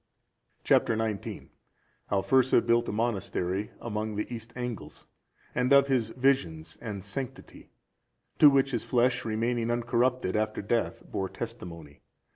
[0.63, 0.87] Chap.
[0.87, 1.49] XIX.
[2.07, 5.05] How Fursa built a monastery among the East Angles,
[5.53, 7.69] and of his visions and sanctity,
[8.39, 12.01] to which, his flesh remaining uncorrupted after death bore testimony.